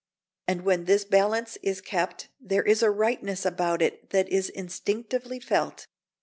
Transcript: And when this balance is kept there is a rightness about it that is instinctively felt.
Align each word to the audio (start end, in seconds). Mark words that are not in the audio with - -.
And 0.47 0.63
when 0.65 0.85
this 0.85 1.05
balance 1.05 1.59
is 1.61 1.79
kept 1.79 2.29
there 2.39 2.63
is 2.63 2.81
a 2.81 2.89
rightness 2.89 3.45
about 3.45 3.83
it 3.83 4.09
that 4.09 4.27
is 4.29 4.49
instinctively 4.49 5.39
felt. 5.39 5.85